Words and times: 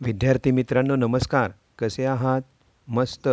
विद्यार्थी 0.00 0.50
मित्रांनो 0.50 0.96
नमस्कार. 0.96 1.50
कसे 1.78 2.04
आहात? 2.04 2.42
मस्त. 2.88 3.28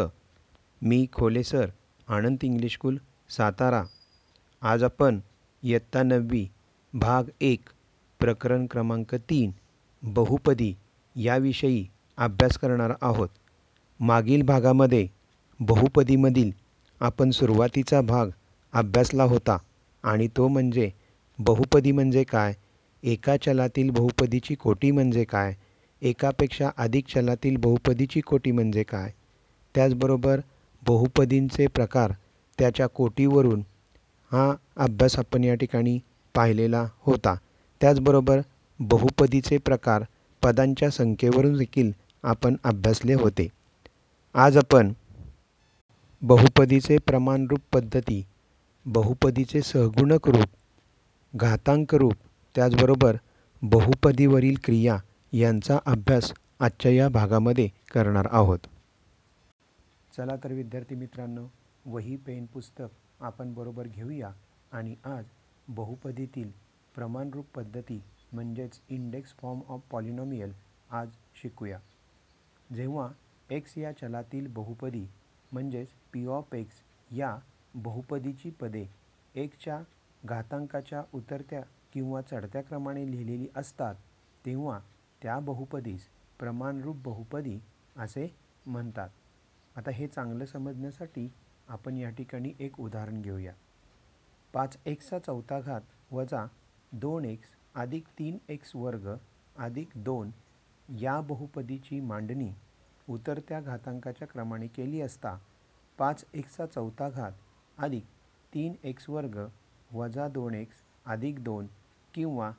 मी 0.82 1.06
Khole 1.14 1.44
sir 1.44 1.70
Anand 2.08 2.44
English 2.44 2.74
school 2.74 2.98
Satara. 3.30 3.84
आज 4.62 4.84
आपण 4.84 5.20
इयत्ता 5.64 6.04
नववी 6.04 6.48
भाग 6.94 7.24
एक 7.42 7.70
प्रकरण 8.20 8.66
क्रमांक 8.66 9.16
तीन 9.16 9.52
बहुपदी 10.04 10.74
याविषयी 11.16 11.88
अभ्यास 12.18 12.58
करणार 12.58 12.94
आहोत. 13.02 13.30
मागील 14.00 14.42
भागामध्ये 14.42 15.08
बहुपदीमधील 15.60 16.52
आपण 17.00 17.32
सुरुवातीचा 17.32 18.02
भाग 18.02 18.30
अभ्यासला 18.74 19.24
होता 19.24 19.58
आणि 20.04 20.28
तो 20.28 20.48
म्हणजे 20.48 20.92
बहुपदी 21.40 21.92
म्हणजे 21.92 22.24
काय? 22.24 22.54
एका 23.04 23.38
चलातील 23.38 23.90
बहुपदीची 23.90 24.56
कोटी 24.56 24.92
म्हणजे 24.92 25.24
काय? 25.24 25.54
एकापेक्षा 26.06 26.70
अधिक 26.78 27.08
चलातील 27.08 27.56
बहुपदीची 27.58 28.22
कोटी 28.22 28.52
म्हणजे 28.52 28.84
काय? 28.84 29.12
त्याचबरोबर 29.76 30.40
बहुपदींचे 30.84 31.68
प्रकार 31.68 32.12
त्याच्या 32.60 32.88
कोटीवरून 32.88 33.62
हा 34.32 34.54
अभ्यास 34.78 35.18
आपण 35.20 35.44
या 35.44 35.56
ठिकाणी 35.56 35.98
पाहिलेला 36.36 36.86
होता. 37.00 37.36
त्याचबरोबर 37.82 38.42
बहुपदीचे 38.80 39.58
प्रकार 39.58 40.04
पदांच्या 40.44 40.90
संख्येवरून 40.90 41.58
देखील 41.58 41.92
आपण 42.24 42.56
अभ्यासले 42.64 43.14
होते. 43.14 43.48
आज 44.36 44.58
आपण 44.58 44.94
बहुपदीचे 46.22 46.98
प्रमाणरूप 46.98 47.60
पद्धती 47.74 48.24
बहुपदीचे 48.86 49.62
सहगुणक 49.62 50.30
रूप 50.30 51.38
घातांक 51.38 51.96
रूप 51.96 52.14
त्याचबरोबर 52.56 53.16
बहुपदीवरील 53.62 54.56
क्रिया 54.64 54.98
यांचा 55.36 55.78
अभ्यास 55.86 56.32
आजच्या 56.60 56.92
या 56.92 57.08
भागामध्ये 57.10 57.68
करणार 57.94 58.28
आहोत. 58.32 58.60
चला 60.18 60.36
तर 60.44 60.52
विद्यार्थी 60.52 60.96
मित्रांनो 60.96 61.46
वही 61.86 62.16
पेन 62.16 62.46
पुस्तक 62.46 63.22
आपण 63.22 63.54
बरोबर 63.54 63.88
घेऊया 63.88 64.30
आणि 64.72 64.96
आज 65.06 65.26
बहुपदीतील 65.68 66.52
प्रमाणरूप 66.96 67.46
पद्धती 67.56 68.02
म्हणजेच 68.34 68.80
इंडेक्स 68.90 69.34
फॉर्म 69.34 69.60
ऑफ 69.68 69.82
पॉलिनॉमियल 69.92 70.54
आज 70.92 71.10
शिकूया. 71.42 71.80
जेव्हा 72.76 73.10
एक्स 73.50 73.78
या 73.78 73.92
चलातील 73.92 74.48
बहुपदी 74.48 75.06
म्हणजेच 75.52 75.88
पी 76.14 76.26
ऑफ 76.26 76.56
एक्स 76.56 76.82
या 77.12 77.38
बहुपदीची 77.76 78.50
पदे 78.50 78.86
एकच्या 79.36 79.80
घातांकाच्या 80.26 81.04
उतरत्या 81.14 81.62
किंवा 81.94 82.22
चढत्या 82.22 82.62
क्रमाने 82.62 83.12
लिहिलेली 83.12 83.48
असतात 83.56 83.96
तेव्हा 84.46 84.80
त्या 85.26 85.38
बहुपदीस 85.40 86.02
प्रमाणरूप 86.40 86.96
बहुपदी 87.04 87.58
असे 87.96 88.28
म्हणतात. 88.66 89.10
आता 89.76 89.92
हे 89.92 90.08
चांगलं 90.08 90.46
समजण्यासाठी 90.46 91.28
आपण 91.68 91.98
या 91.98 92.10
ठिकाणी 92.10 92.52
एक 92.60 92.80
उदाहरण 92.80 93.22
घेऊया. 93.22 93.54
पाच 94.54 94.78
एक्सचा 94.86 95.20
चौथा 95.20 95.60
घात 95.60 95.82
वजा 96.12 96.46
दोन 96.92 97.26
एक्स 97.26 97.56
अधिक 97.76 98.08
तीन 98.20 98.38
एक्स 98.50 98.76
वर्ग 98.76 99.14
अधिक 99.56 99.90
दोन 99.96 100.32
या 101.02 101.20
बहुपदीची 101.22 102.00
मांडणी 102.00 102.54
उतरत्या 103.10 103.62
घातांकाच्या 103.62 104.28
क्रमाने 104.28 104.68
केली 104.68 105.02
असता 105.02 105.38
पाच 106.00 106.26
एक्सचा 106.34 106.66
चौथा 106.66 107.10
घात 107.10 107.32
अधिक 107.78 108.06
तीन 108.54 108.76
एक्स 108.84 109.10
वर्ग 109.10 109.46
वजा 109.94 110.28
दोन 110.28 110.56
एक्स 110.56 110.84
अधिक 111.06 111.44
दोन 111.44 111.68
किंवा 112.14 112.52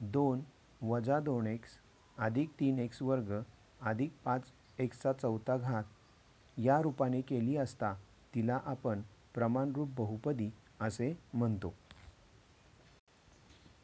दोन 0.00 0.42
वजा 0.82 1.20
दोन 1.20 1.46
एक्स 1.46 1.78
अधिक 2.20 2.50
तीन 2.60 2.78
एक्स 2.78 3.02
वर्ग 3.02 3.32
अधिक 3.80 4.12
पाच 4.24 4.50
एक्सचा 4.78 5.12
चौथा 5.12 5.56
घात 5.56 5.84
या 6.56 6.80
रूपाने 6.82 7.20
केली 7.20 7.56
असता 7.56 7.92
तिला 8.34 8.58
आपण 8.64 9.00
प्रमाणरूप 9.34 9.88
बहुपदी 9.96 10.50
असे 10.80 11.12
म्हणतो. 11.34 11.72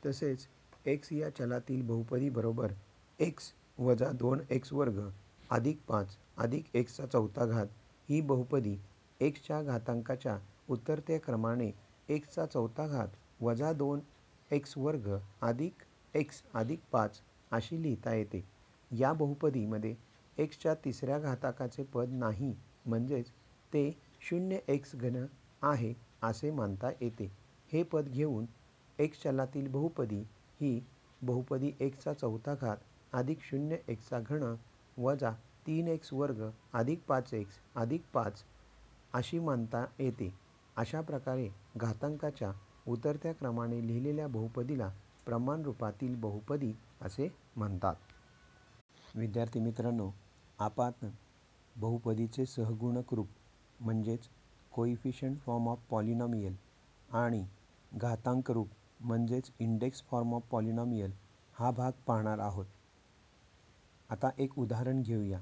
तसेच 0.06 0.46
एक्स 0.86 1.12
या 1.12 1.28
चलातील 1.30 1.82
बहुपदी 1.82 2.28
बरोबर 2.30 2.72
एक्स 3.19 3.52
वजा 3.78 4.10
दोन 4.12 4.41
एक्स 4.50 4.72
वर्ग 4.72 5.00
अधिक 5.50 5.78
पाच 5.88 6.16
अधिक 6.38 6.64
एक्सचा 6.75 7.06
चौथा 7.06 7.44
घात 7.46 7.66
ही 8.08 8.20
बहुपदी 8.20 8.76
एक्सच्या 9.20 9.62
घातांकाच्या 9.62 10.38
उतरत्या 10.69 11.19
क्रमाने 11.20 11.70
एक्सचा 12.08 12.46
चौथा 12.46 12.86
घात 12.86 13.08
वजा 13.41 13.72
दोन 13.72 14.00
एक्स 14.50 14.76
वर्ग 14.78 15.08
अधिक 15.42 15.82
एक्स 16.14 16.42
अधिक 16.54 16.80
पाच 16.92 17.20
अशी 17.56 17.83
लिहिता 17.83 18.15
येते. 18.15 18.44
या 18.91 19.12
बहुपदीमध्ये 19.12 19.94
एक्सच्या 20.37 20.75
तिसऱ्या 20.84 21.19
घाताकाचे 21.19 21.83
पद 21.94 22.12
नाही 22.12 22.55
म्हणजेच 22.87 23.31
ते 23.72 23.91
शून्य 24.21 24.59
एक्स 24.69 24.94
घन 24.97 25.25
आहे 25.62 25.93
असे 26.22 26.50
मानता 26.50 26.91
येते. 27.00 27.31
हे 27.72 27.83
पद 27.83 28.09
घेऊन 28.09 28.44
एक्स 28.99 29.22
चलातील 29.22 29.67
बहुपदी 29.69 30.22
ही 30.61 30.81
बहुपदी 31.21 31.71
एक्सचा 31.81 32.12
चौथा 32.12 32.55
घात 32.55 32.77
अधिक 33.12 33.43
शून्य 33.43 33.77
एक्सचा 33.88 34.21
घन 34.21 34.55
वजा 34.97 35.31
तीन 35.67 35.88
एक्स 35.88 36.12
वर्ग 36.12 36.49
अधिक 36.73 37.00
पाच 37.09 37.33
एक्स 37.34 37.59
अधिक 37.77 38.03
पाच 38.12 38.43
अशी 39.15 39.38
मानता 39.38 39.84
येते. 39.99 40.33
अशा 40.77 41.00
प्रकारे 41.00 41.49
घातांकाच्या 41.77 42.53
उतरत्या 42.87 43.33
क्रमाने 43.33 43.87
लिहिलेल्या 43.87 44.27
बहुपदीला 44.28 44.91
प्रमाण 45.27 45.62
रूपातील 45.62 46.15
बहुपदी 46.21 46.73
असे 47.00 47.28
म्हणतात. 47.56 47.94
विद्यार्थी 49.14 49.60
मित्रांनो 49.60 50.10
आपण 50.58 50.90
बहुपदीचे 51.76 52.46
सहगुणक 52.46 53.14
रूप 53.14 53.28
म्हणजेच 53.80 54.28
कोइफिशियंट 54.72 55.38
फॉर्म 55.40 55.68
ऑफ 55.68 55.78
पॉलिनॉमियल 55.90 56.56
आणि 57.12 57.44
घातांक 57.94 58.50
रूप 58.50 58.68
म्हणजेच 59.00 59.50
इंडेक्स 59.58 60.02
फॉर्म 60.02 60.34
ऑफ 60.34 60.42
पॉलिनॉमियल 60.50 61.12
हा 61.54 61.70
भाग 61.70 61.92
पाहणार 62.06 62.38
आहोत. 62.38 62.66
आता 64.10 64.30
एक 64.38 64.58
उदाहरण 64.58 65.02
घेऊया. 65.02 65.40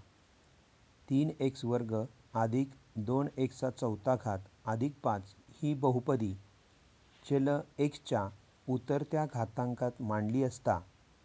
तीन 1.08 1.30
एक्स 1.40 1.64
वर्ग 1.64 1.94
अधिक 2.34 2.70
दोन 2.96 3.28
एक्सचा 3.36 3.70
चौथा 3.70 4.14
घात 4.16 4.38
अधिक 4.66 4.92
पाच 5.02 5.34
ही 5.62 5.74
बहुपदी 5.74 6.34
चल 7.30 7.48
एक्सच्या 7.78 8.28
उतरत्या 8.68 9.24
घातांकात 9.34 10.02
मांडली 10.02 10.42
असता 10.42 10.78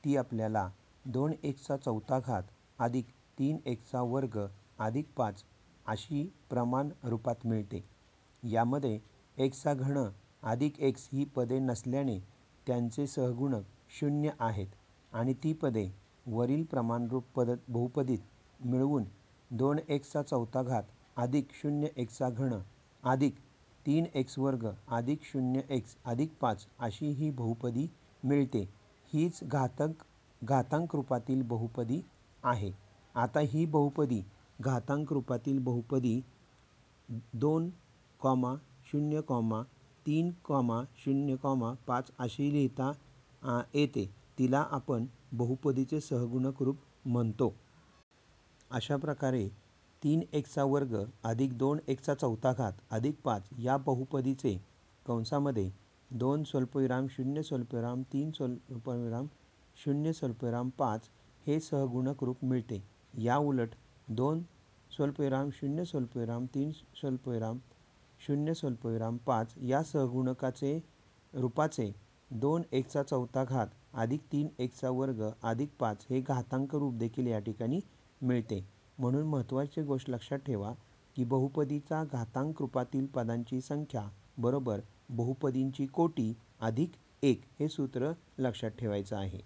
ती 0.05 0.15
आपल्याला 0.17 0.69
दोन 1.05 1.33
एक्सचा 1.43 1.77
चौथा 1.77 2.19
घात 2.19 2.43
अधिक 2.79 3.05
तीन 3.39 3.57
एक्सचा 3.65 4.01
वर्ग 4.01 4.39
अधिक 4.79 5.07
पाच 5.17 5.43
अशी 5.87 6.23
प्रमाण 6.49 6.89
रूपात 7.03 7.45
मिळते. 7.45 7.83
यामध्ये 8.43 8.99
एक्सचा 9.37 9.73
घण 9.73 9.97
अधिक 10.43 10.79
एक्स 10.79 11.07
ही 11.13 11.25
पदे 11.35 11.59
नसल्याने 11.59 12.17
त्यांचे 12.67 13.05
सहगुणक 13.07 13.63
शून्य 13.99 14.29
आहेत 14.39 14.67
आणि 15.11 15.33
ती 15.43 15.53
पदे 15.53 15.87
वरील 16.27 16.63
प्रमाणरूप 16.63 17.23
पद 17.35 17.49
बहुपदीत 17.67 18.65
मिळवून 18.65 19.03
दोन 19.51 19.79
एक्सचा 19.89 20.21
चौथा 20.21 20.61
घात 20.63 20.83
अधिक 21.17 21.51
शून्य 21.61 21.87
एक्सचा 21.97 22.29
घन 22.29 22.53
अधिक 23.03 23.35
तीन 23.85 24.05
एक्स 24.13 24.37
वर्ग 24.39 24.67
अधिक 24.87 25.23
शून्य 25.23 25.61
एक्स 25.69 25.95
अधिक 26.05 26.33
पाच 26.41 26.65
अशी 26.79 27.11
ही 27.11 27.29
बहुपदी 27.29 27.87
मिळते. 28.23 28.67
हीच 29.13 29.39
घातक 29.43 30.03
घातांक 30.41 30.95
रूपातील 30.95 31.41
बहुपदी 31.41 32.01
आहे. 32.43 32.71
आता 33.15 33.39
ही 33.39 33.65
बहुपदी 33.65 34.21
घातांक 34.61 35.13
रूपातील 35.13 35.59
बहुपदी 35.63 36.19
दोन 37.33 37.69
कॉमा 38.21 38.55
शून्य 38.91 39.21
कॉमा 39.21 39.61
तीन 40.05 40.31
कॉमा 40.45 40.81
शून्य 40.97 41.35
कॉमा 41.35 41.73
पाच 41.87 42.11
अशी 42.19 42.51
लिहिता 42.53 42.91
येते. 43.73 44.05
तिला 44.39 44.65
आपण 44.71 45.05
बहुपदीचे 45.31 45.99
सहगुणक 46.01 46.61
रूप 46.63 46.77
म्हणतो. 47.05 47.53
अशा 48.71 48.97
प्रकारे 48.97 49.47
तीन 50.01 50.21
एक्सचा 50.33 50.63
वर्ग 50.63 50.95
अधिक 51.23 51.57
दोन 51.57 51.79
एक्सचा 51.87 52.13
चौथा 52.13 52.51
घात 52.53 52.73
अधिक 52.91 53.15
पाच 53.23 53.49
या 53.59 53.77
बहुपदीचे 53.77 54.57
कंसामध्ये 55.05 55.69
दोन 56.11 56.43
स्वल्पविराम 56.43 57.07
शून्य 57.07 57.41
स्वल्पविराम 57.43 58.01
तीन 58.03 58.31
स्वल्पविराम 58.31 59.27
शून्य 59.77 60.13
स्वल्पविराम 60.13 60.69
पाच 60.69 61.09
हे 61.47 61.59
सहगुणक 61.59 62.23
रूप 62.23 62.43
मिळते. 62.43 62.83
या 63.13 63.37
उलट 63.37 63.69
दोन 64.09 64.41
स्वल्पविराम 64.91 65.49
शून्य 65.53 65.85
स्वल्पविराम 65.85 66.45
तीन 66.45 66.71
स्वल्पविराम 66.71 67.57
शून्य 68.19 68.53
स्वल्पविराम 68.53 69.17
पाच 69.17 69.53
या 69.61 69.83
सहगुणकाचे 69.83 70.77
रूपाचे 71.33 71.91
दोन 72.31 72.63
एकचा 72.71 73.03
चौथा 73.03 73.43
घात 73.43 73.67
अधिक 73.93 74.21
तीन 74.31 74.47
एकचा 74.59 74.89
वर्ग 74.89 75.23
अधिक 75.43 75.69
पाच 75.79 76.05
हे 76.09 76.21
घातांक 76.21 76.75
रूप 76.75 76.93
देखील 76.93 77.27
या 77.27 77.39
ठिकाणी 77.39 77.79
मिळते. 78.21 78.65
म्हणून 78.99 79.27
महत्त्वाची 79.27 79.81
गोष्ट 79.81 80.09
लक्षात 80.09 80.39
ठेवा 80.39 80.73
की 81.15 81.23
बहुपदीचा 81.23 82.03
घातांक 82.03 82.61
रूपातील 82.61 83.05
पदांची 83.05 83.61
संख्या 83.61 84.09
बरोबर 84.37 84.79
बहुपदींची 85.09 85.85
कोटी 85.85 86.33
अधिक 86.61 86.91
एक 87.23 87.41
हे 87.59 87.67
सूत्र 87.69 88.11
लक्षात 88.37 88.71
ठेवायचं 88.79 89.17
आहे. 89.17 89.39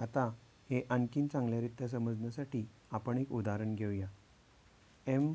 आता 0.00 0.24
हे 0.70 0.82
आणखीन 0.90 1.26
चांगल्यारीत्या 1.26 1.88
समजण्यासाठी 1.88 2.64
आपण 2.90 3.18
एक 3.18 3.32
उदाहरण 3.32 3.74
घेऊया. 3.74 4.08
एम 5.06 5.32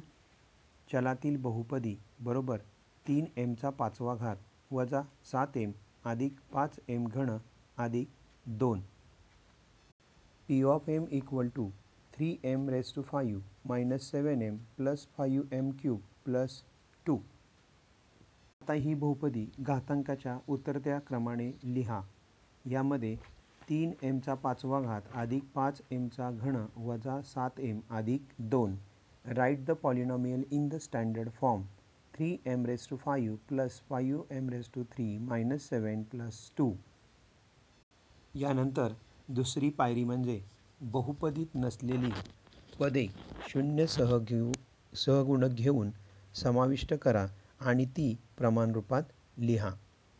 चलातील 0.89 1.37
बहुपदी 1.41 1.95
बरोबर 2.19 2.57
तीन 3.05 3.25
एमचा 3.37 3.69
पाचवा 3.69 4.15
घात 4.15 4.37
वजा 4.71 5.01
सात 5.31 5.57
एम 5.57 5.71
अधिक 6.05 6.39
पाच 6.53 6.79
एम 6.87 7.07
घण 7.07 7.37
अधिक 7.77 8.07
दोन. 8.59 8.81
P 10.49 10.61
of 10.63 10.89
M 10.89 11.05
equal 11.11 11.49
to 11.55 11.69
three 12.13 12.35
M 12.43 12.69
raise 12.69 12.93
to 12.95 13.01
five 13.01 13.39
minus 13.65 14.09
seven 14.11 14.41
M 14.41 14.57
plus 14.77 15.07
five 15.17 15.43
M 15.51 15.71
cube 15.81 15.99
plus 16.25 16.61
two 17.05 17.17
आता 18.63 18.73
ही 18.73 18.93
बहुपदी 18.93 19.45
घातांकाच्या 19.59 20.37
उतरत्या 20.47 20.99
क्रमाने 21.07 21.49
लिहा. 21.63 21.99
यामध्ये 22.65 23.15
तीन 23.69 23.91
एमचा 24.03 24.33
पाचवा 24.33 24.79
घात 24.81 25.01
अधिक 25.15 25.43
पाच 25.55 25.81
एमचा 25.91 26.29
घन 26.31 26.55
वजा 26.85 27.19
सात 27.21 27.59
एम 27.59 27.79
अधिक 27.97 28.29
दोन. 28.39 28.75
Write 29.25 29.65
the 29.65 29.71
polynomial 29.81 30.43
in 30.51 30.67
the 30.69 30.75
standard 30.75 31.29
form 31.31 31.63
three 32.13 32.35
M 32.45 32.65
raise 32.65 32.87
to 32.89 32.97
five 32.97 33.35
plus 33.49 33.81
five 33.89 34.33
M 34.37 34.49
raise 34.49 34.69
to 34.75 34.83
three 34.93 35.17
minus 35.17 35.69
seven 35.69 36.03
plus 36.11 36.39
two 36.57 36.71
यानंतर 38.35 38.93
दुसरी 39.27 39.69
पायरी 39.69 40.03
म्हणजे 40.03 40.41
बहुपदीत 40.81 41.55
नसलेली 41.55 42.11
पदे 42.79 43.07
शून्य 43.49 43.87
सहघेऊ 43.87 44.51
सहगुण 44.51 44.95
सहगुणक 44.95 45.55
घेऊन 45.55 45.91
समाविष्ट 46.35 46.93
करा. 46.93 47.27
आणि 47.63 47.85
ती 47.85 48.13
प्रमाणरूपात 48.37 49.03
लिहा. 49.37 49.69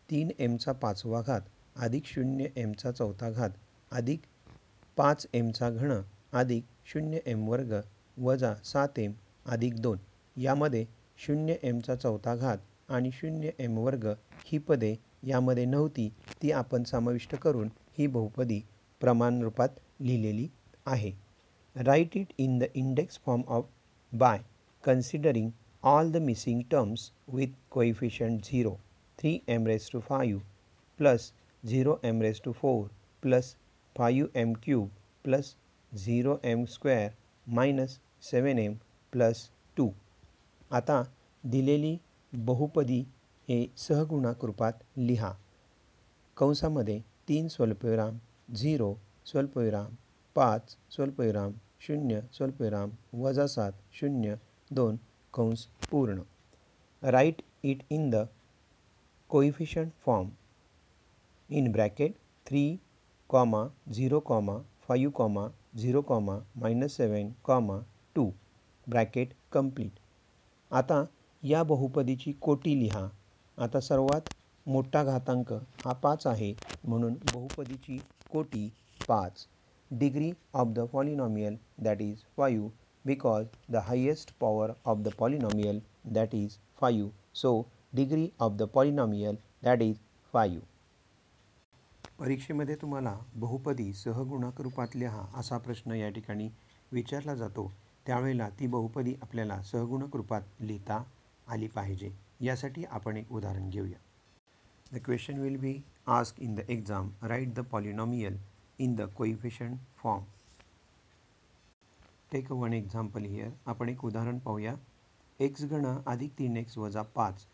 तीन 0.10 0.30
एमचा 0.40 0.72
पाचवा 0.72 1.22
घात 1.22 1.42
अधिक 1.76 2.06
शून्य 2.06 2.48
एमचा 2.56 2.92
चौथा 2.92 3.30
घात 3.30 3.50
अधिक 3.92 4.22
पाच 4.98 5.26
एमचा 5.34 5.70
घन 5.70 5.92
अधिक 6.34 6.64
शून्य 6.86 7.20
एम 7.26 7.48
वर्ग 7.50 7.74
वजा 8.18 8.54
सात 8.64 9.00
एम 9.00 9.12
अधिक 9.46 9.80
दोन. 9.82 9.98
यामध्ये 10.38 10.86
शून्य 11.18 11.56
एमचा 11.64 11.96
चौथा 11.96 12.36
घात 12.36 12.58
आणि 12.90 13.12
शून्य 13.14 13.50
एम 13.60 13.78
वर्ग 13.78 14.08
ही 14.46 14.58
पदे 14.58 14.96
यामध्ये 15.24 15.66
नव्हती 15.66 16.10
ती 16.42 16.52
आपण 16.52 16.84
समाविष्ट 16.84 17.36
करून 17.36 17.70
ही 17.98 18.08
बहुपदी 18.08 18.62
प्रमाणरूपात 19.02 19.70
लिहिलेली 20.00 20.48
आहे. 20.86 21.12
Write 21.76 22.18
it 22.18 22.34
in 22.38 22.58
the 22.60 22.64
index 22.74 23.20
form 23.26 23.42
of 23.48 23.66
by 24.14 24.40
considering 24.84 25.50
all 25.84 26.10
the 26.10 26.20
missing 26.20 26.64
terms 26.70 27.12
with 27.28 27.50
coefficient 27.70 28.46
0 28.46 28.78
3 29.20 29.42
m 29.48 29.66
raised 29.66 29.92
to 29.92 30.02
5 30.02 30.42
plus 31.00 31.32
0 31.64 32.00
m 32.04 32.20
raised 32.20 32.44
to 32.44 32.54
4 32.54 32.90
plus 33.24 33.56
5 33.96 34.30
m 34.36 34.56
cube 34.56 34.90
plus 35.26 35.56
0 35.92 36.40
m 36.44 36.66
square 36.68 37.10
minus 37.48 38.00
7 38.32 38.58
m 38.68 38.80
plus 39.14 39.50
2 39.78 39.90
आता 40.72 41.04
दिलेली 41.44 41.98
बहुपदी 42.34 43.04
हे 43.50 43.58
सहगुणक 43.78 44.46
रूपात 44.46 44.84
लिहा 44.98 45.32
कंसामध्ये 46.38 47.00
तीन 47.30 47.48
स्वल्पविराम 47.48 48.18
zero 48.56 48.94
स्वल्पविराम 49.32 49.96
पाच 50.36 50.76
स्वल्पविराम 50.96 51.52
शून्य 51.88 52.22
स्वल्पविराम 52.38 52.90
वजा 53.24 53.48
सात 53.48 53.72
शून्य 54.00 54.36
दोन 54.72 54.98
कंस 55.34 55.68
पूर्ण. 55.92 56.22
Write 57.04 57.42
it 57.64 57.84
in 57.90 58.10
the 58.10 58.26
coefficient 59.30 59.92
form 60.06 60.30
in 61.50 61.72
bracket 61.72 62.14
three 62.46 62.64
comma 63.30 63.66
zero 63.94 64.20
comma 64.20 64.58
five 64.88 65.12
comma 65.12 65.48
zero 65.78 66.02
comma 66.02 66.38
minus 66.56 66.96
seven 66.98 67.30
comma 67.44 67.80
two 68.16 68.30
bracket 68.88 69.34
complete 69.52 70.00
आता 70.72 71.04
या 71.44 71.64
बहुपदीची 71.64 72.32
कोटी 72.32 72.80
लिहा. 72.80 73.08
आता 73.58 73.80
सर्वात 73.80 74.30
मोठा 74.66 75.04
घातांक 75.04 75.52
हा 75.86 75.94
पाच 75.94 76.26
आहे 76.28 76.54
म्हणून 76.84 77.14
बहुपदीची 77.34 77.98
कोटी 78.32 78.68
पाच. 79.08 79.48
Degree 79.92 80.32
of 80.54 80.68
the 80.68 80.80
polynomial 80.92 81.56
that 81.78 82.02
is 82.02 82.24
five 82.38 82.70
because 83.06 83.46
the 83.70 83.82
highest 83.82 84.32
power 84.40 84.68
of 84.86 85.04
the 85.04 85.12
polynomial 85.22 85.80
that 86.16 86.34
is 86.34 86.58
5 86.82 87.10
so 87.34 87.52
degree 87.94 88.30
of 88.40 88.58
the 88.62 88.68
polynomial 88.76 89.42
that 89.64 89.84
is 89.88 89.98
5 90.34 90.60
परीक्षेमध्ये 92.20 92.76
तुम्हाला 92.82 93.18
बहुपदी 93.36 93.92
सहगुणक 93.94 94.62
रूपात 94.62 94.96
लिहा 94.96 95.26
असा 95.36 95.58
प्रश्न 95.58 95.92
या 95.92 96.10
ठिकाणी 96.10 96.50
विचारला 96.92 97.36
जातो. 97.36 97.72
त्यावेळेला 98.06 98.50
ती 98.60 98.68
बहुपदी 98.68 99.14
आपल्याला 99.22 99.62
सहगुणक 99.62 100.16
रूपात 100.16 100.42
लिहिता 100.60 101.04
आली 101.48 101.68
पाहिजे. 101.68 102.12
यासाठी 102.42 102.84
आपण 102.92 103.18
एक 103.18 103.32
उदाहरण 103.32 103.70
घेऊया. 103.70 103.98
The 104.94 105.00
question 105.06 105.40
will 105.40 105.58
be 105.58 105.74
ask 106.08 106.40
in 106.40 106.56
the 106.56 106.60
exam 106.70 107.10
write 107.24 107.54
the 107.54 107.60
polynomial 107.72 108.38
in 108.80 108.96
the 108.96 109.02
coefficient 109.18 109.78
form 110.04 110.24
take 112.34 112.52
one 112.52 112.74
example 112.74 113.26
here 113.26 113.50
आपण 113.66 113.90
एक 113.90 114.06
उदाहरण 114.06 114.38
पाहूया. 114.40 114.76
एक्स 115.40 115.64
गण 115.64 115.86
अधिक 116.08 116.32
तीन 116.40 116.58
एक्स 116.58 116.78
वजा 116.78 117.02
पाच. 117.02 117.46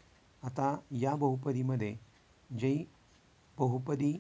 आता 0.44 0.78
या 0.92 1.16
बहुपदीमध्ये 1.16 1.96
जी 2.60 2.86
बहुपदी 3.58 4.14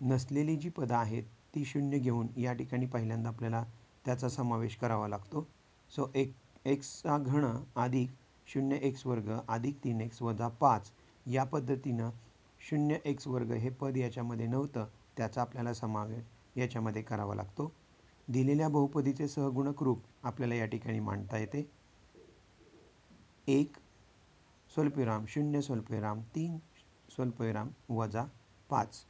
नसलेली 0.00 0.56
जी 0.56 0.68
पदं 0.68 0.94
आहेत 0.94 1.22
ती 1.54 1.64
शून्य 1.64 1.98
घेऊन 1.98 2.28
या 2.36 2.52
ठिकाणी 2.52 2.86
पहिल्यांदा 2.86 3.28
आपल्याला 3.28 3.64
त्याचा 4.04 4.28
समावेश 4.28 4.76
करावा 4.76 5.08
लागतो. 5.08 5.46
सो 5.90 6.10
एक 6.14 6.34
एक्सचा 6.64 7.18
घण 7.18 7.44
अधिक 7.76 8.10
शून्य 8.46 8.76
एक्स 8.82 9.06
वर्ग 9.06 9.32
अधिक 9.48 9.84
तीन 9.84 10.00
एक्स 10.00 10.22
वजा 10.22 10.48
पाच 10.48 10.90
या 11.26 11.44
पद्धतीनं 11.44 12.10
शून्य 12.60 12.96
एक्स 13.04 13.26
वर्ग 13.26 13.52
हे 13.52 13.70
पद 13.70 13.96
याच्यामध्ये 13.96 14.46
नव्हतं. 14.46 14.86
त्याचा 15.16 15.40
आपल्याला 15.40 15.74
समावेश 15.74 16.58
याच्यामध्ये 16.58 17.02
करावा 17.02 17.34
लागतो. 17.34 17.72
दिलेल्या 18.28 18.68
बहुपदीचे 18.68 19.28
सहगुणक 19.28 19.82
रूप 19.82 20.02
आपल्याला 20.22 20.54
या 20.54 20.66
ठिकाणी 20.66 21.00
मांडता 21.00 21.38
येते. 21.38 21.70
एक 23.48 23.76
स्वल्पविराम 24.70 25.24
शून्य 25.28 25.62
स्वल्पविराम 25.62 26.20
तीन 26.34 26.58
स्वल्पविराम 27.14 27.70
वजा 27.88 28.24
पाच. 28.70 29.04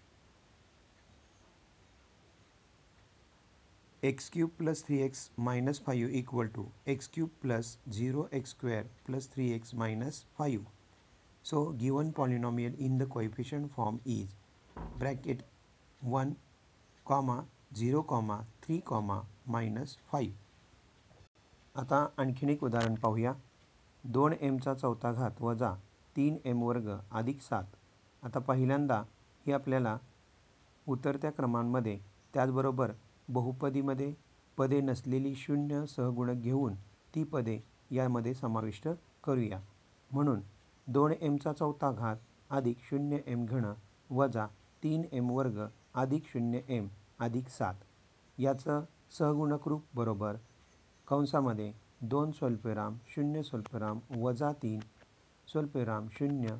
X 4.03 4.31
cube 4.31 4.51
plus 4.51 4.85
three 4.87 4.99
X 5.03 5.29
minus 5.39 5.81
five 5.81 6.17
equal 6.19 6.47
to 6.47 6.65
X 6.87 7.09
cube 7.15 7.29
plus 7.43 7.77
zero 7.89 8.27
X 8.33 8.51
square 8.51 8.87
plus 9.07 9.29
three 9.33 9.51
X 9.53 9.75
minus 9.75 10.25
five. 10.39 10.65
So 11.45 11.65
given 11.81 12.11
polynomial 12.11 12.75
in 12.79 12.99
the 12.99 13.09
coefficient 13.09 13.71
form 13.71 13.99
is 14.07 14.35
bracket 14.99 15.43
one 16.05 16.33
comma 17.07 17.41
zero 17.75 18.03
comma 18.03 18.41
three 18.63 18.79
comma 18.79 19.21
minus 19.47 19.97
five. 20.11 21.81
आता 21.81 22.07
आणखीन 22.19 22.49
एक 22.49 22.63
उदाहरण 22.65 22.95
पाहूया. 22.95 23.33
दोन 24.05 24.33
एमचा 24.41 24.75
चौथा 24.75 25.13
घात 25.13 25.41
वजा 25.41 25.73
तीन 26.17 26.37
एम 26.45 26.63
वर्ग 26.63 26.91
अधिक 27.13 27.41
सात. 27.41 27.65
आता 28.23 28.39
पहिल्यांदा 28.39 29.03
ही 29.47 29.53
आपल्याला 29.53 29.97
उतरत्या 30.87 31.31
क्रमांमध्ये 31.31 31.99
त्याचबरोबर 32.35 32.93
बहुपदीमध्ये 33.29 34.13
पदे 34.59 34.81
नसलेली 34.81 35.35
शून्य 35.35 35.85
सहगुणक 35.87 36.43
घेऊन 36.43 36.75
ती 37.15 37.25
पदे 37.25 37.59
यामध्ये 37.91 38.35
समाविष्ट 38.35 38.89
करूया. 39.25 39.61
म्हणून 40.11 40.41
दोन 40.87 41.13
एमचा 41.21 41.53
चौथा 41.53 41.93
घात 41.93 42.17
अधिक 42.51 42.79
शून्य 42.91 43.19
एम 43.27 43.45
घण 43.47 43.73
वजा 44.11 44.47
तीन 44.83 45.03
एम 45.13 45.31
वर्ग 45.31 45.65
अधिक 45.95 46.27
शून्य 46.27 46.61
एम 46.69 46.89
अधिक 47.21 47.49
सात. 47.49 47.75
याचं 48.39 48.85
सहगुणक 49.19 49.69
रूप 49.69 49.85
बरोबर. 49.95 50.37
कंसामध्ये 51.09 51.73
दोन 52.01 52.31
स्वल्पविराम 52.33 52.97
शून्य 53.15 53.43
स्वल्पविराम 53.43 53.99
वजा 54.23 54.53
तीन 54.63 54.81
स्वल्पविराम 55.49 56.07
शून्य 56.19 56.57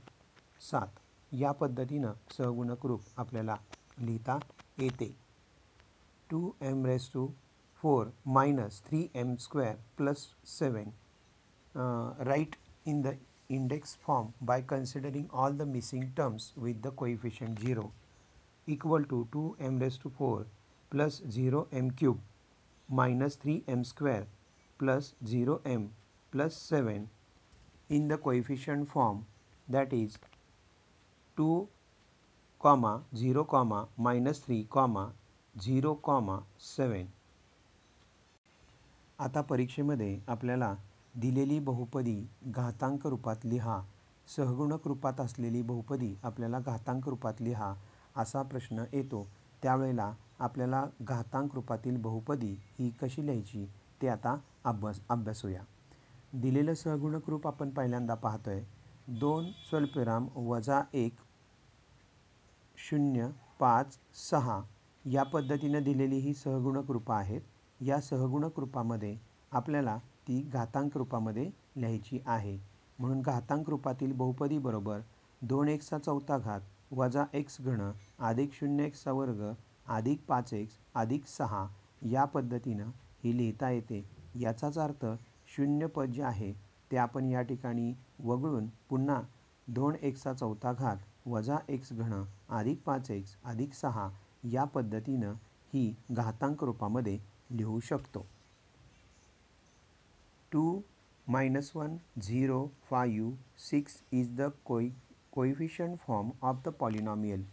सात 0.71 1.01
या 1.33 1.53
पद्धतीनं 1.53 2.13
सहगुणक 2.37 2.87
रूप 2.87 3.01
आपल्याला 3.17 3.57
लिहिता 3.99 4.39
येते. 4.79 5.15
Two 6.31 6.51
M 6.61 6.85
raise 6.87 7.11
to 7.15 7.27
four 7.83 8.07
minus 8.27 8.83
three 8.85 9.07
M 9.15 9.35
square 9.37 9.77
plus 9.97 10.27
seven 10.59 10.91
write 12.27 12.57
in 12.87 13.01
the 13.03 13.15
index 13.53 13.97
form 14.07 14.29
by 14.41 14.63
considering 14.63 15.29
all 15.31 15.53
the 15.53 15.67
missing 15.67 16.05
terms 16.17 16.45
with 16.57 16.83
the 16.83 16.91
coefficient 17.01 17.59
0 17.59 17.83
equal 18.69 19.05
to 19.05 19.19
2m 19.35 19.81
raised 19.83 20.01
to 20.05 20.13
4 20.19 20.47
plus 20.93 21.23
zero 21.27 21.65
M 21.73 21.89
cube 21.99 22.19
minus 22.89 23.39
three 23.43 23.61
M 23.69 23.83
square 23.83 24.23
plus 24.79 25.13
zero 25.27 25.59
M 25.67 25.87
plus 26.33 26.69
seven 26.69 27.05
in 27.91 28.09
the 28.09 28.13
coefficient 28.13 28.85
form 28.85 29.21
that 29.69 29.95
is 29.95 30.17
two 31.37 31.65
comma 32.61 32.97
zero 33.17 33.43
comma 33.43 33.85
minus 33.99 34.45
three 34.45 34.63
comma 34.63 35.09
zero 35.61 35.95
comma 35.95 36.39
seven 36.61 37.05
आता 39.19 39.41
परीक्षेमध्ये 39.41 40.19
आपल्याला 40.29 40.75
दिलेली 41.15 41.59
बहुपदी 41.59 42.31
घातांक 42.47 43.07
रूपात 43.07 43.37
लिहा. 43.45 43.81
सहगुणक 44.37 44.89
रूपात 44.89 45.21
असलेली 45.21 45.63
बहुपदी 45.63 46.15
आपल्याला 46.23 46.59
घातांक 46.59 47.09
रूपात 47.09 47.33
लिहा 47.41 47.75
असा 48.17 48.43
प्रश्न 48.43 48.85
येतो. 48.93 49.27
त्यावेळेला 49.63 50.13
आपल्याला 50.43 50.85
घातांक 51.03 51.55
रूपातील 51.55 51.97
बहुपदी 51.97 52.55
ही 52.79 52.91
कशी 53.03 53.27
लिहायची 53.27 53.67
ते 54.03 54.09
आता 54.09 54.37
अभ्यास 54.65 55.01
अभ्यासूया 55.09 55.63
दिलेलं 56.33 56.75
सहगुणक 56.75 57.29
रूप 57.31 57.47
आपण 57.47 57.71
पहिल्यांदा 57.71 58.15
पाहतोय. 58.15 58.63
दोन 59.09 59.51
स्वल्पविराम 59.69 60.29
वजा 60.37 60.81
एक 60.95 61.17
शून्य 62.79 63.29
पाच 63.61 63.99
सहा 64.31 64.61
या 65.05 65.23
पद्धतीनं 65.23 65.83
दिलेली 65.83 66.19
ही 66.19 66.35
सहगुणक 66.35 66.91
रूपं 66.91 67.15
आहेत. 67.15 67.41
या 67.81 68.01
सहगुणक 68.01 68.59
रूपामध्ये 68.61 69.17
आपल्याला 69.53 69.97
ती 70.29 70.41
घातांक 70.43 70.97
रूपामध्ये 70.97 71.51
लिहायची 71.77 72.21
आहे. 72.27 72.59
म्हणून 72.99 73.21
घातांक 73.21 73.71
रूपातील 73.71 74.13
बहुपदी 74.13 74.59
बरोबर 74.59 75.01
दोन 75.43 75.69
एक्सचा 75.69 75.99
चौथा 75.99 76.39
घात 76.39 76.61
वजा 76.93 77.25
एक्स 77.35 77.61
घण 77.61 77.91
अधिक 78.19 78.53
शून्य 78.53 78.85
एक्सचा 78.85 79.13
वर्ग 79.13 79.43
अधिक 79.87 80.25
पाच 80.29 80.53
एक्स 80.55 80.79
अधिक 80.95 81.27
सहा 81.27 81.67
या 82.03 82.25
पद्धतीनं 82.25 82.91
ही 83.25 83.37
लिहिता 83.37 83.71
येते. 83.71 84.05
याचाच 84.41 84.79
अर्थ 84.79 85.07
शून्य 85.57 85.87
पद 85.87 86.13
जे 86.13 86.23
आहे 86.23 86.53
ते 86.91 86.97
आपण 86.97 87.31
या 87.31 87.43
ठिकाणी 87.43 87.93
वगळून 88.25 88.67
पुन्हा 88.91 89.21
दोन 89.67 89.95
एक्सचा 90.03 90.33
चौथा 90.35 90.73
घात 90.73 90.97
वजा 91.27 91.57
एक्स 91.69 91.93
घन 91.93 92.13
अधिक 92.49 92.83
पाच 92.85 93.11
एक्स 93.11 93.37
अधिक 93.45 93.75
सहा 93.75 94.09
या 94.45 94.65
पद्धतीनं 94.65 95.35
ही 95.75 95.95
घातांक 96.11 96.65
रूपामध्ये 96.65 97.19
लिहू 97.51 97.79
शकतो. 97.81 98.27
Two 100.53 100.81
minus 101.27 101.71
one 101.75 101.97
zero 102.19 102.67
five 102.91 103.33
six 103.71 104.03
is 104.13 104.37
the 104.41 104.51
कोई 104.65 104.91
coefficient 105.33 105.99
form 105.99 106.31
of 106.43 106.63
the 106.65 106.69
polynomial. 106.81 107.45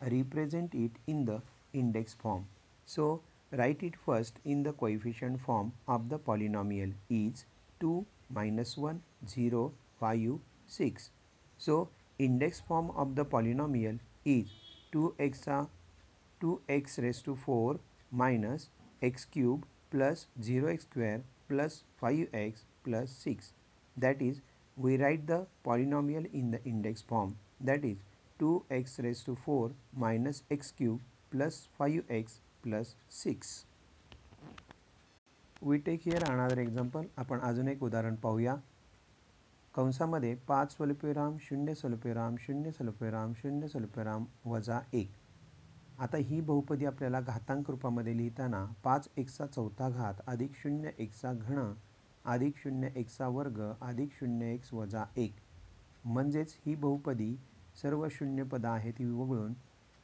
Represent 0.00 0.74
it 0.74 0.98
in 1.06 1.24
the 1.24 1.40
index 1.72 2.14
form. 2.14 2.46
So 2.86 3.22
write 3.52 3.82
it 3.82 3.94
first 4.04 4.38
in 4.44 4.62
the 4.62 4.72
coefficient 4.72 5.40
form 5.40 5.72
of 5.86 6.08
the 6.08 6.18
polynomial 6.18 6.92
is 7.10 7.44
2 7.80 8.06
minus 8.30 8.76
1 8.76 9.02
0 9.28 9.72
5 10.00 10.38
6 10.66 11.10
so 11.58 11.88
index 12.18 12.60
form 12.60 12.90
of 13.02 13.14
the 13.14 13.24
polynomial 13.24 13.98
is 14.24 14.46
2x 14.94 15.68
2x 16.42 17.02
raised 17.02 17.24
to 17.26 17.36
4 17.36 17.78
minus 18.10 18.70
x 19.02 19.26
cube 19.26 19.66
plus 19.90 20.26
0x 20.40 20.88
square 20.88 21.20
plus 21.48 21.82
5x 22.02 22.64
plus 22.84 23.10
6 23.10 23.52
that 23.96 24.22
is 24.22 24.40
we 24.76 24.96
write 24.96 25.26
the 25.26 25.46
polynomial 25.64 26.32
in 26.32 26.50
the 26.50 26.64
index 26.64 27.02
form. 27.02 27.36
That 27.60 27.84
is 27.84 27.98
2x 28.40 29.02
raised 29.02 29.26
to 29.26 29.36
4 29.44 29.72
minus 29.94 30.42
x 30.50 30.70
cube 30.70 31.00
plus 31.32 31.58
5x 31.80 32.40
plus 32.62 32.94
6 33.10 33.66
we 35.62 35.78
take 35.78 36.02
here 36.02 36.22
another 36.28 36.58
example. 36.58 37.04
आपण 37.16 37.40
अजून 37.40 37.68
एक 37.68 37.82
उदाहरण 37.82 38.14
पाहूया. 38.14 38.54
कंसामध्ये 39.74 40.34
पाच 40.48 40.72
सल्पेराम 40.72 41.36
शून्य 41.40 41.74
सल्पेराम 41.74 42.34
शून्य 42.40 42.70
सल्पेराम 42.70 43.32
शून्य 43.32 43.68
सल्पेराम 43.68 44.24
वजा 44.46 44.80
एक. 44.92 45.10
आता 45.98 46.16
ही 46.16 46.40
बहुपदी 46.40 46.84
आपल्याला 46.84 47.20
घातांक 47.20 47.70
रूपामध्ये 47.70 48.16
लिहिताना 48.16 48.64
पाच 48.84 49.08
एकचा 49.16 49.46
चौथा 49.46 49.88
घात 49.88 50.14
अधिक 50.26 50.54
शून्य 50.54 50.90
एकचा 50.98 51.32
घन 51.32 51.72
अधिक 52.24 52.56
शून्य 52.56 52.88
एकचा 52.96 53.28
वर्ग 53.28 53.60
अधिक 53.80 54.12
शून्य 54.12 54.52
एक्स 54.54 54.72
वजा 54.74 55.04
एक. 55.16 55.34
म्हणजेच 56.04 56.56
ही 56.66 56.74
बहुपदी 56.74 57.36
सर्व 57.82 58.08
शून्य 58.10 58.42
पदं 58.42 58.68
आहेत 58.68 58.92
ती 58.92 59.04
वगळून 59.04 59.52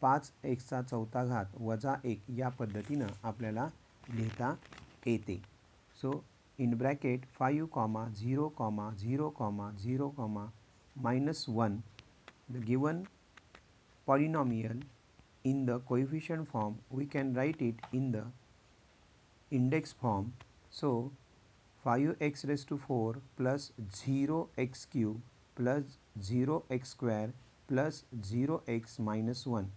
पाच 0.01 0.31
एक्सचा 0.45 0.83
चौथा 0.83 1.25
घात 1.25 1.61
वजा 1.61 1.95
एक 2.05 2.23
या 2.37 2.49
पद्धतीनं 2.49 3.07
आपल्याला 3.23 3.69
लिहिता 4.09 4.55
येते. 5.07 5.41
So 6.03 6.13
in 6.59 6.75
bracket 6.79 7.27
five 7.39 7.67
comma 7.67 8.09
zero 8.09 8.49
comma 8.49 8.91
zero 8.91 9.29
comma 9.31 9.71
zero 9.71 10.09
comma 10.09 10.47
minus 10.97 11.45
one 11.49 11.79
the 12.51 12.65
given 12.67 13.03
polynomial 14.07 14.81
in 15.45 15.65
the 15.67 15.79
coefficient 15.89 16.47
form 16.47 16.75
we 16.91 17.07
can 17.07 17.37
write 17.37 17.63
it 17.63 17.81
in 17.93 18.11
the 18.11 18.31
index 19.51 19.95
form 19.95 20.29
so 20.71 21.11
5x 21.85 22.45
raised 22.45 22.69
to 22.69 22.77
4 22.77 23.21
plus 23.37 23.73
0x 23.99 24.87
cube 24.93 25.21
plus 25.57 25.99
0x 26.21 26.87
square 26.87 27.31
plus 27.69 28.05
0x 28.31 28.99
minus 28.99 29.47
1 29.47 29.71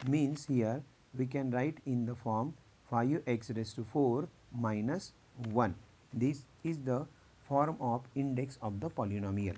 means 0.00 0.46
here 0.46 0.82
we 1.14 1.26
can 1.26 1.50
write 1.50 1.78
in 1.86 2.04
the 2.06 2.14
form 2.14 2.54
5x 2.90 3.56
raised 3.56 3.76
to 3.76 3.84
4 3.84 4.28
minus 4.52 5.12
1. 5.52 5.74
This 6.12 6.44
is 6.64 6.78
the 6.78 7.06
form 7.48 7.76
of 7.80 8.02
index 8.14 8.58
of 8.62 8.80
the 8.80 8.90
polynomial. 8.90 9.56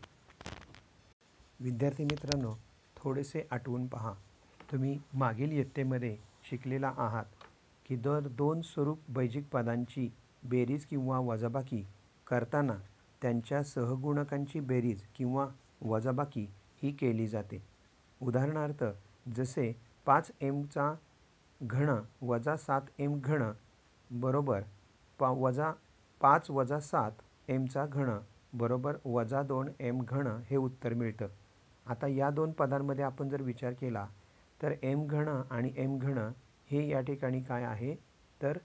विद्यार्थी 1.60 2.04
मित्रांनो 2.04 2.54
थोडेसे 2.96 3.46
आठवून 3.52 3.86
पहा 3.86 4.12
तुम्ही 4.72 4.98
मागील 5.18 5.52
इयत्तेमध्ये 5.52 6.16
शिकलेला 6.50 6.92
आहात 6.98 7.44
की 7.86 7.96
दर 7.96 8.28
दोन 8.38 8.60
स्वरूप 8.62 9.10
बैजिक 9.16 9.48
पदांची 9.52 10.08
बेरीज 10.50 10.84
किंवा 10.90 11.18
वजाबाकी 11.28 11.82
करताना 12.26 12.74
त्यांच्या 13.22 13.62
सहगुणकांची 13.64 14.60
बेरीज 14.60 15.02
किंवा 15.16 15.46
वजाबाकी 15.90 16.46
ही 16.82 16.92
केली 17.00 17.26
जाते 17.28 17.62
उदाहरणार्थ 18.20 18.84
जसे 19.36 19.72
पाच 20.08 20.30
एमचा 20.40 20.92
घण 21.62 21.90
वजा 22.22 22.56
सात 22.56 22.82
एम 22.98 23.18
घण 23.20 23.42
बरोबर 24.10 24.62
पा 25.18 25.28
वजा 25.28 25.70
पाच 26.20 26.50
वजा 26.50 26.78
सात 26.80 27.10
एमचा 27.48 27.84
घण 27.86 28.10
बरोबर 28.52 28.96
वजा 29.04 29.42
दोन 29.42 29.68
एम 29.80 30.00
घण 30.02 30.26
हे 30.50 30.56
उत्तर 30.56 30.94
मिळतं. 30.94 31.26
आता 31.86 32.06
या 32.06 32.30
दोन 32.30 32.52
पदांमध्ये 32.52 33.04
आपण 33.04 33.28
जर 33.28 33.42
विचार 33.42 33.72
केला 33.72 34.06
तर 34.62 34.72
एम 34.82 35.06
घण 35.06 35.28
आणि 35.50 35.72
एम 35.76 35.98
घण 35.98 36.18
हे 36.70 36.88
या 36.88 37.00
ठिकाणी 37.00 37.40
काय 37.42 37.64
आहे? 37.64 37.94
तर 38.42 38.58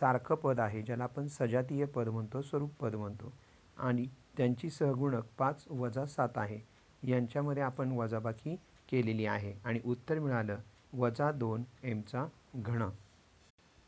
सारखं 0.00 0.34
पद 0.34 0.60
आहे 0.60 0.82
ज्याला 0.82 1.04
आपण 1.04 1.26
सजातीय 1.26 1.84
पद 1.84 2.08
म्हणतो 2.08 2.42
स्वरूप 2.42 2.74
पद 2.80 2.94
म्हणतो. 2.94 3.32
आणि 3.78 4.06
त्यांची 4.36 4.70
सहगुणक 4.70 5.24
पाच 5.38 5.64
वजा 5.70 6.04
सात 6.06 6.36
आहे. 6.36 6.60
यांच्यामध्ये 7.02 7.62
आपण 7.62 7.92
वजाबाकी 7.92 8.56
केलेली 8.90 9.26
आहे. 9.26 9.54
आणि 9.64 9.80
उत्तर 9.84 10.18
मिळालं 10.18 10.58
वजा 10.92 11.30
दोन 11.32 11.64
एमचा 11.84 12.24
घण 12.56 12.82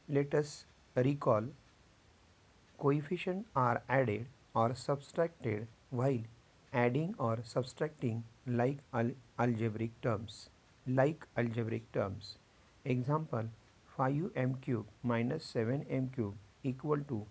let's 0.08 0.52
recall 0.96 1.48
coefficient 2.78 3.40
are 3.56 3.78
added 3.90 4.24
or 4.54 4.72
subtracted 4.76 5.64
while 5.92 6.22
adding 6.72 7.12
or 7.20 7.40
subtracting 7.44 8.20
like 8.48 8.78
al 8.92 9.10
algebraic 9.38 9.92
terms 10.02 10.46
like 10.86 11.24
algebraic 11.36 11.86
terms 11.94 12.36
example 12.84 13.48
five 13.90 14.28
M 14.36 14.52
cube 14.62 14.86
minus 15.04 15.52
seven 15.52 15.82
M 15.90 16.06
cube 16.06 16.66
equal 16.66 17.02
to 17.08 17.22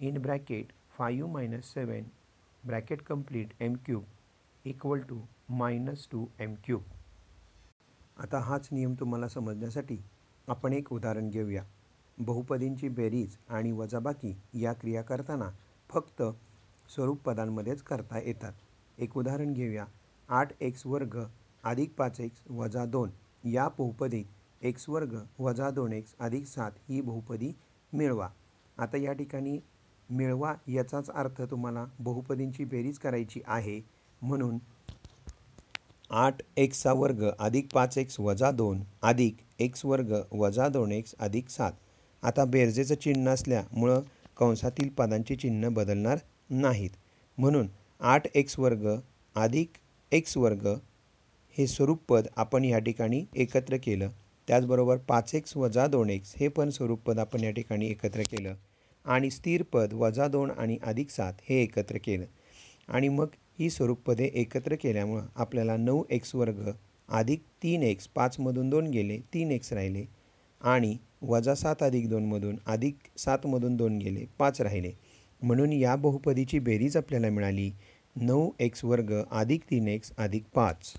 in 0.00 0.20
bracket 0.22 0.72
five 0.98 1.26
minus 1.28 1.72
seven 1.74 2.10
bracket 2.62 3.02
complete 3.02 3.62
M 3.62 3.74
cube 3.86 4.04
equal 4.64 5.02
to 5.02 5.20
minus 5.56 6.08
two 6.10 6.26
M 6.40 6.54
cube 6.64 6.99
आता 8.20 8.38
हाच 8.38 8.68
नियम 8.72 8.94
तुम्हाला 8.94 9.28
समजण्यासाठी 9.28 9.96
आपण 10.48 10.72
एक 10.72 10.92
उदाहरण 10.92 11.28
घेऊया. 11.30 11.62
बहुपदींची 12.18 12.88
बेरीज 12.88 13.36
आणि 13.48 13.72
वजाबाकी 13.72 14.34
या 14.54 14.72
क्रिया 14.72 15.02
करताना 15.02 15.48
फक्त 15.90 16.22
स्वरूप 16.94 17.22
पदांमध्येच 17.22 17.82
करता 17.82 18.18
येतात. 18.18 18.52
एक 18.98 19.16
उदाहरण 19.16 19.52
घेऊया. 19.52 19.84
आठ 20.28 20.52
एक्स 20.60 20.86
वर्ग 20.86 21.18
अधिक 21.64 21.94
पाच 21.94 22.20
एक्स 22.20 22.42
वजा 22.50 22.84
दोन 22.84 23.10
या 23.44 23.68
बहुपदीत 23.68 24.24
एक्स 24.62 24.88
वर्ग 24.88 25.16
वजा 25.38 25.70
दोन 25.70 25.92
एक्स 25.92 26.14
अधिक 26.20 26.46
सात 26.46 26.72
ही 26.88 27.00
बहुपदी 27.00 27.52
मिळवा. 27.92 28.28
आता 28.78 28.96
या 28.96 29.12
ठिकाणी 29.12 29.58
मिळवा 30.10 30.54
याचाच 30.68 31.10
अर्थ 31.10 31.42
तुम्हाला 31.42 31.86
बहुपदींची 31.98 32.64
बेरीज 32.64 32.98
करायची 32.98 33.40
आहे 33.46 33.80
म्हणून 34.22 34.58
आठ 36.10 36.34
एक्सचा 36.56 36.92
वर्ग 36.92 37.30
अधिक 37.38 37.66
पाच 37.74 37.98
एक्स 37.98 38.20
वजा 38.20 38.50
दोन 38.50 38.82
अधिक 39.02 39.36
एक्स 39.58 39.84
वर्ग 39.84 40.14
वजा 40.32 40.68
दोन 40.68 40.92
एक्स 40.92 41.14
अधिक 41.18 41.48
सात. 41.48 41.72
आता 42.22 42.44
बेरजेचं 42.44 42.94
चिन्ह 42.94 43.30
असल्यामुळं 43.30 44.02
कंसातील 44.36 44.88
पदांची 44.88 45.36
चिन्ह 45.36 45.68
बदलणार 45.68 46.18
नाहीत. 46.50 46.90
म्हणून 47.38 47.68
आठ 48.00 48.26
एक्स 48.34 48.58
वर्ग 48.58 48.88
अधिक 49.34 49.70
एक्स 50.12 50.36
वर्ग 50.36 50.66
हे 51.58 51.66
स्वरूप 51.66 52.00
पद 52.08 52.26
आपण 52.36 52.64
या 52.64 52.78
ठिकाणी 52.78 53.24
एकत्र 53.36 53.76
केलं. 53.76 54.10
त्याचबरोबर 54.48 54.96
पाच 54.96 55.34
एक्स 55.34 55.56
वजा 55.56 55.86
दोन 55.86 56.10
एक्स 56.10 56.34
हे 56.40 56.48
पण 56.48 56.70
स्वरूप 56.70 57.00
पद 57.00 57.18
आपण 57.18 57.40
या 57.40 57.50
ठिकाणी 57.50 57.86
एकत्र 57.86 58.22
केलं. 58.22 58.54
आणि 59.04 59.30
स्थिर 59.30 59.62
पद 59.62 59.92
वजा 59.92 60.28
दोन 60.28 60.50
आणि 60.50 60.78
अधिक 60.82 61.10
सात 61.10 61.32
हे 61.48 61.62
एकत्र 61.62 61.96
केलं. 61.96 62.24
आणि 62.88 63.08
मग 63.08 63.26
ही 63.60 63.68
स्वरूपपदे 63.70 64.24
एकत्र 64.40 64.74
केल्यामुळं 64.74 65.26
आपल्याला 65.36 65.76
नऊ 65.76 66.02
एक्स 66.10 66.34
वर्ग 66.34 66.70
अधिक 67.08 67.42
तीन 67.62 67.82
एक्स 67.82 68.06
पाचमधून 68.08 68.70
दोन 68.70 68.86
गेले 68.90 69.18
तीन 69.34 69.50
एक्स 69.50 69.72
राहिले 69.72 70.04
आणि 70.60 70.96
वजा 71.22 71.54
सात 71.54 71.82
अधिक 71.82 72.08
दोनमधून 72.08 72.56
अधिक 72.66 72.96
सातमधून 73.18 73.76
दोन 73.76 73.98
गेले 73.98 74.24
पाच 74.38 74.60
राहिले. 74.60 74.92
म्हणून 75.42 75.72
या 75.72 75.96
बहुपदीची 75.96 76.58
बेरीज 76.58 76.96
आपल्याला 76.96 77.30
मिळाली 77.30 77.70
नऊ 78.16 78.48
एक्स 78.60 78.84
वर्ग 78.84 79.12
अधिक 79.30 79.64
तीन 79.70 79.88
एक्स 79.88 80.12
अधिक 80.18 80.44
पाच. 80.54 80.92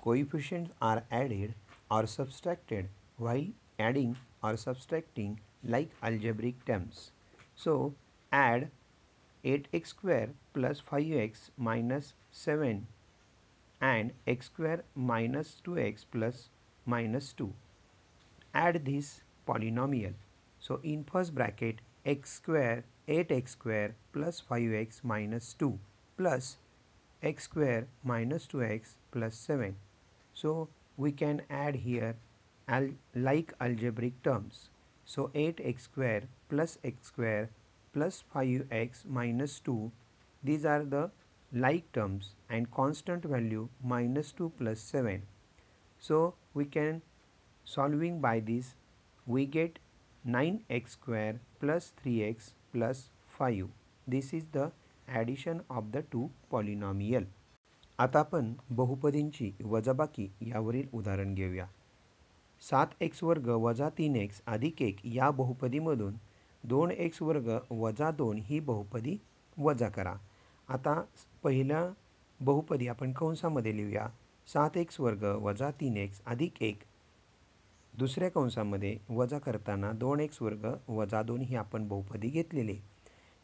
Coefficient 0.00 0.68
are 0.80 0.98
added 1.10 1.50
or 1.90 2.04
subtracted 2.06 2.86
while 3.18 3.50
adding 3.78 4.12
or 4.42 4.56
subtracting 4.56 5.34
like 5.70 5.88
algebraic 6.02 6.58
terms 6.66 7.08
so 7.64 7.76
add 8.32 8.64
8x 9.44 9.86
square 9.86 10.30
plus 10.52 10.80
5x 10.80 11.50
minus 11.56 12.14
7 12.30 12.86
and 13.80 14.12
x 14.26 14.46
square 14.46 14.84
minus 14.94 15.62
2x 15.66 16.04
plus 16.10 16.48
minus 16.84 17.32
2. 17.32 17.52
Add 18.54 18.84
this 18.84 19.22
polynomial. 19.48 20.14
So 20.58 20.80
in 20.82 21.04
first 21.04 21.34
bracket 21.34 21.80
x 22.04 22.32
square 22.32 22.84
8x 23.08 23.50
square 23.50 23.94
plus 24.12 24.42
5x 24.50 25.00
minus 25.02 25.54
2 25.54 25.78
plus 26.16 26.56
x 27.22 27.44
square 27.44 27.86
minus 28.04 28.46
2x 28.46 28.94
plus 29.10 29.34
7 29.36 29.76
so 30.34 30.68
we 30.96 31.12
can 31.12 31.42
add 31.50 31.76
here 31.76 32.16
al- 32.68 32.96
like 33.14 33.52
algebraic 33.60 34.22
terms. 34.22 34.70
So 35.04 35.30
8x 35.34 35.80
square 35.80 36.22
plus 36.48 36.78
x 36.84 37.08
square 37.08 37.50
plus 37.92 38.22
5x 38.34 39.04
minus 39.06 39.58
2 39.60 39.90
these 40.42 40.64
are 40.64 40.84
the 40.84 41.10
like 41.52 41.90
terms 41.92 42.34
and 42.48 42.70
constant 42.70 43.24
value 43.24 43.68
minus 43.82 44.32
2 44.32 44.52
plus 44.58 44.80
7. 44.80 45.22
So 45.98 46.34
we 46.54 46.64
can 46.64 47.02
solving 47.64 48.20
by 48.20 48.40
this 48.40 48.74
we 49.26 49.46
get 49.46 49.78
9x 50.26 50.90
square 50.90 51.40
plus 51.60 51.92
3x 52.04 52.52
plus 52.72 53.10
5. 53.26 53.68
This 54.06 54.32
is 54.32 54.44
the 54.52 54.72
addition 55.08 55.62
of 55.68 55.92
the 55.92 56.02
two 56.02 56.30
polynomial. 56.50 57.26
आता 57.98 58.18
आपण 58.18 58.52
बहुपदींची 58.76 59.50
वजाबाकी 59.60 60.26
यावरील 60.40 60.86
उदाहरण 60.94 61.34
घेऊया 61.34 61.66
सात 62.60 62.86
x 63.02 63.22
वर्ग 63.24 63.48
वजा 63.64 63.88
तीन 63.98 64.16
एक्स 64.16 64.40
अधिक 64.46 64.80
एक 64.82 65.00
या 65.04 65.30
बहुपदीमधून 65.30 66.14
दोन 66.64 66.90
एक्स 66.90 67.22
वर्ग 67.22 67.48
वजा 67.70 68.10
दोन 68.10 68.38
ही 68.38 68.60
बहुपदी 68.60 69.16
वजा 69.58 69.88
करा. 69.88 70.14
आता 70.68 71.02
पहिल्या 71.42 71.92
बहुपदी 72.40 72.88
आपण 72.88 73.12
कंसामध्ये 73.12 73.76
लिहूया. 73.76 74.08
सात 74.46 74.76
एक्स 74.76 75.00
वर्ग 75.00 75.22
वजा 75.22 75.70
तीन 75.70 75.96
एक्स 75.96 76.20
अधिक 76.26 76.62
एक. 76.62 76.78
दुसऱ्या 77.98 78.30
कंसामध्ये 78.30 78.96
वजा 79.10 79.38
करताना 79.38 79.92
दोन 79.92 80.20
एक्स 80.20 80.42
वर्ग 80.42 80.66
वजा 80.88 81.22
दोन 81.22 81.40
ही 81.40 81.56
आपण 81.56 81.88
बहुपदी 81.88 82.28
घेतलेली. 82.28 82.78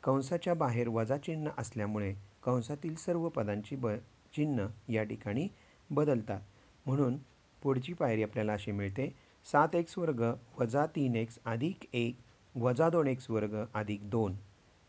कंसाच्या 0.02 0.55
बाहेर 0.55 0.88
वजा 0.88 1.16
चिन्ह 1.16 1.50
असल्यामुळे 1.59 2.14
कंसातील 2.44 2.94
सर्व 2.94 3.29
पदांची 3.29 3.76
ब 3.76 3.87
चिन्ह 4.35 4.66
या 4.88 5.05
ठिकाणी 5.05 5.48
बदलतात. 5.90 6.40
म्हणून 6.87 7.16
पुढची 7.62 7.92
पायरी 7.92 8.22
आपल्याला 8.22 8.52
अशी 8.52 8.72
मिळते. 8.72 9.14
सात 9.44 9.74
एक्स 9.74 9.98
वर्ग 9.98 10.24
वजा 10.59 10.87
तीन 10.87 11.14
एक्स 11.14 11.38
अधिक 11.44 11.76
एक 11.92 12.16
वजा 12.61 12.88
दोन 12.90 13.07
एक्स 13.07 13.31
वर्ग 13.31 13.55
अधिक 13.75 14.09
दोन. 14.11 14.35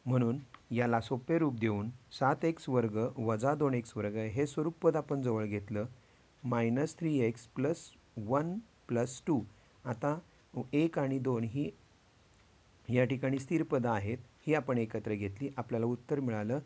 म्हणून 0.06 0.38
याला 0.72 1.00
सोपे 1.02 1.38
रूप 1.40 1.54
देऊन 1.60 1.90
सात 2.20 2.46
एक्स 2.46 2.68
वर्ग 2.70 2.98
वजा 3.18 3.54
दोन 3.56 3.74
एक्स 3.74 3.96
वर्ग 3.98 4.16
हे 4.34 4.46
स्वरूप 4.48 4.74
पद 4.82 4.96
आपण 4.96 5.22
जवळ 5.22 5.46
घेतलं. 5.46 5.86
Minus 6.44 6.96
three 7.00 7.18
X 7.20 7.48
plus 7.56 7.78
one 8.18 8.58
plus 8.88 9.22
two. 9.28 9.42
आता 9.86 10.18
एक 10.74 11.00
आणि 11.00 11.20
दोन 11.20 11.44
ही 11.44 11.70
या 12.90 13.06
ठिकाणी 13.06 13.40
स्थिर 13.40 13.64
पदं 13.64 13.90
आहेत 13.90 14.18
ही 14.48 14.54
आपण 14.54 14.78
एकत्र 14.78 15.14
घेतली. 15.14 15.50
आपल्याला 15.58 15.86
उत्तर 15.86 16.20
मिळालं 16.20 16.60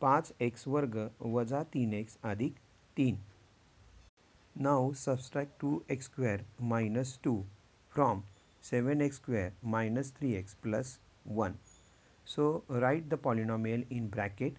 पाच 0.00 0.32
एक्स 0.40 0.66
वर्ग 0.68 0.98
वजा 1.20 1.62
तीन 1.74 1.92
एक्स 1.92 2.16
अधिक 2.22 2.54
तीन. 2.96 3.16
Now 4.56 4.92
subtract 4.92 5.52
two 5.60 5.78
X 5.88 6.04
square 6.04 6.40
minus 6.60 7.18
two 7.24 7.40
from 7.92 8.20
7x 8.62 9.14
square 9.14 9.52
minus 9.62 10.12
3x 10.12 10.54
plus 10.62 10.98
1. 11.24 11.58
So 12.24 12.64
write 12.68 13.10
the 13.10 13.16
polynomial 13.16 13.84
in 13.90 14.08
bracket. 14.08 14.54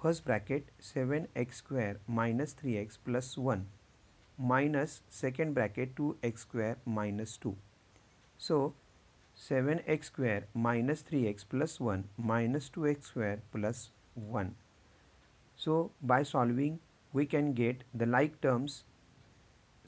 First 0.00 0.24
bracket 0.24 0.68
7x 0.80 1.54
square 1.54 2.00
minus 2.06 2.54
3x 2.54 2.98
plus 3.04 3.36
1 3.36 3.66
minus 4.38 5.02
second 5.10 5.54
bracket 5.54 5.94
2x 5.94 6.38
square 6.38 6.76
minus 6.86 7.36
2. 7.36 7.56
So 8.38 8.74
7x 9.36 10.04
square 10.04 10.46
minus 10.54 11.02
3x 11.02 11.44
plus 11.48 11.78
1 11.80 12.04
minus 12.16 12.70
2x 12.70 13.04
square 13.04 13.42
plus 13.52 13.90
1. 14.14 14.54
So 15.56 15.90
by 16.02 16.22
solving 16.22 16.80
we 17.12 17.26
can 17.26 17.52
get 17.52 17.84
the 17.92 18.06
like 18.06 18.40
terms 18.40 18.84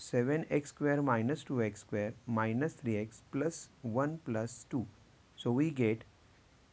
7x 0.03 0.67
square 0.67 1.01
minus 1.01 1.45
2x 1.45 1.77
square 1.77 2.15
minus 2.29 2.73
3x 2.77 3.21
plus 3.31 3.69
1 3.85 4.19
plus 4.25 4.67
2. 4.71 4.87
So 5.38 5.53
we 5.53 5.71
get 5.73 6.03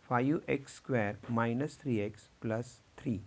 5x 0.09 0.69
square 0.71 1.19
minus 1.29 1.77
3x 1.83 2.29
plus 2.41 2.71
3. 2.97 3.19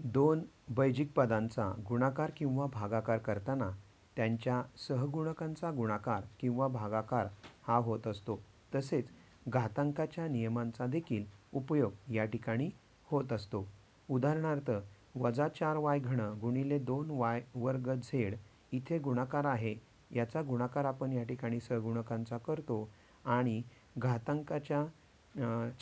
दोन 0.00 0.44
बैजिक 0.76 1.12
पदांचा 1.12 1.68
गुणाकार 1.88 2.30
किंवा 2.36 2.66
भागाकार 2.72 3.18
करताना 3.18 3.70
त्यांच्या 4.16 4.62
सहगुणकांचा 4.88 5.70
गुणाकार 5.70 6.22
किंवा 6.40 6.68
भागाकार 6.68 7.28
हा 7.66 7.76
होत 7.76 8.06
असतो 8.06 8.40
तसेच 8.74 9.10
घातांकाच्या 9.46 10.26
नियमांचा 10.28 10.86
देखील 10.86 11.24
उपयोग 11.52 12.12
या 12.12 12.24
ठिकाणी 12.24 12.70
होत 13.10 13.32
असतो 13.32 13.66
उदाहरणार्थ 14.08 14.70
वजा 15.14 15.48
चार 15.48 15.76
वाय 15.76 15.98
घण 15.98 16.20
गुणिले 16.40 16.78
दोन 16.78 17.10
वाय 17.10 17.42
वर्ग 17.54 17.94
झेड 17.94 18.36
इथे 18.76 18.98
गुणाकार 18.98 19.44
आहे 19.44 19.74
याचा 20.10 20.42
गुणाकार 20.42 20.84
आपण 20.84 21.12
या 21.12 21.22
ठिकाणी 21.24 21.60
सगुणकांचा 21.60 22.38
करतो 22.38 22.88
आणि 23.24 23.62
घातांकाच्या 23.98 24.84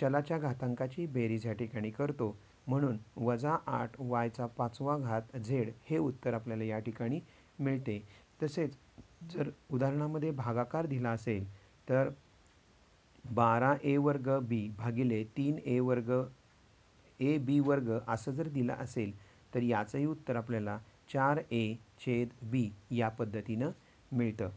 चलाच्या 0.01 0.39
घातांकाची 0.39 1.07
बेरीज 1.07 1.47
या 1.47 1.53
ठिकाणी 1.53 1.91
करतो. 1.91 2.37
म्हणून 2.67 2.97
वजा 3.17 3.57
आठ 3.69 4.01
वायचा 4.01 4.47
पाचवा 4.49 4.97
घात 4.99 5.37
झेड 5.39 5.71
हे 5.85 5.99
उत्तर 5.99 6.35
आपल्याला 6.35 6.65
या 6.65 6.79
ठिकाणी 6.79 7.21
मिळते. 7.59 7.99
तसेच 8.43 8.77
जर 9.33 9.49
उदाहरणामध्ये 9.71 10.31
भागाकार 10.31 10.87
दिला 10.87 11.11
असेल 11.11 11.47
तर 11.89 12.09
बारा 13.25 13.75
ए 13.85 13.97
वर्ग 13.97 14.29
बी 14.49 14.69
भागिले 14.79 15.23
तीन 15.37 15.59
ए 15.65 15.79
वर्ग 15.81 16.11
ए 17.21 17.37
बी 17.39 17.59
वर्ग 17.61 17.91
असं 18.07 18.33
जर 18.33 18.49
दिलं 18.49 18.73
असेल 18.75 19.13
तर 19.53 19.63
याचंही 19.63 20.07
उत्तर 20.07 20.37
आपल्याला 20.37 20.79
चार 21.13 21.41
ए 21.51 21.75
छेद 22.02 22.30
बी 22.52 22.70
या 22.98 23.10
पद्धतीनं 23.20 23.72
मिळतं 24.18 24.50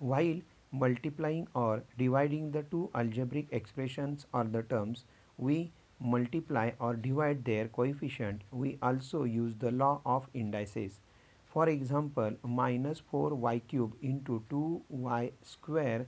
while 0.00 0.40
multiplying 0.80 1.44
or 1.56 1.78
dividing 1.98 2.50
the 2.52 2.64
two 2.72 2.86
algebraic 2.94 3.52
expressions 3.54 4.26
or 4.34 4.46
the 4.46 4.64
terms 4.70 5.04
we 5.38 5.64
multiply 6.00 6.70
or 6.78 6.94
divide 6.94 7.44
their 7.44 7.68
coefficient, 7.68 8.42
we 8.50 8.78
also 8.82 9.24
use 9.24 9.54
the 9.56 9.70
law 9.70 10.00
of 10.04 10.28
indices. 10.34 11.00
For 11.46 11.68
example, 11.68 12.32
minus 12.42 13.00
4y 13.12 13.62
cube 13.68 13.94
into 14.02 14.42
2y 14.50 15.32
square 15.42 16.06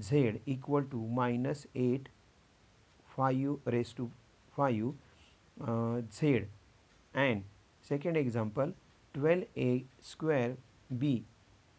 z 0.00 0.40
equal 0.46 0.82
to 0.84 0.96
minus 0.96 1.66
8 1.74 2.08
5 3.16 3.58
raised 3.66 3.96
to 3.96 4.10
5 4.56 4.92
uh, 5.60 6.02
z 6.12 6.44
and 7.14 7.42
second 7.82 8.16
example 8.16 8.72
12a 9.15 9.69
square 10.03 10.53
b 10.99 11.17